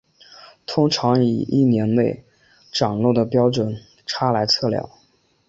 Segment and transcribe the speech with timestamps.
[0.65, 2.23] 通常以一年内
[2.71, 4.89] 涨落的标准差来测量。